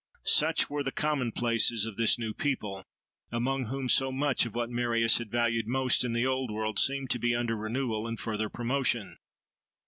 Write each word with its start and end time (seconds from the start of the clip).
—Such 0.23 0.67
were 0.67 0.81
the 0.81 0.91
commonplaces 0.91 1.85
of 1.85 1.95
this 1.95 2.17
new 2.17 2.33
people, 2.33 2.83
among 3.31 3.65
whom 3.65 3.87
so 3.87 4.11
much 4.11 4.47
of 4.47 4.55
what 4.55 4.71
Marius 4.71 5.19
had 5.19 5.29
valued 5.29 5.67
most 5.67 6.03
in 6.03 6.13
the 6.13 6.25
old 6.25 6.49
world 6.49 6.79
seemed 6.79 7.11
to 7.11 7.19
be 7.19 7.35
under 7.35 7.55
renewal 7.55 8.07
and 8.07 8.19
further 8.19 8.49
promotion. 8.49 9.17